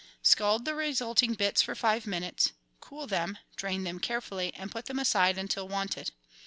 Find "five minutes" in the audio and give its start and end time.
1.75-2.53